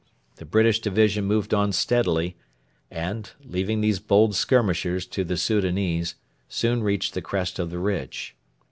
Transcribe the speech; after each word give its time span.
The 0.37 0.45
British 0.45 0.79
division 0.79 1.25
moved 1.25 1.53
on 1.53 1.71
steadily, 1.71 2.35
and, 2.89 3.29
leaving 3.43 3.81
these 3.81 3.99
bold 3.99 4.33
skirmishers 4.33 5.05
to 5.05 5.23
the 5.23 5.37
Soudanese, 5.37 6.15
soon 6.49 6.81
reached 6.81 7.13
the 7.13 7.21
crest 7.21 7.59
of 7.59 7.69
the 7.69 7.77
ridge. 7.77 8.35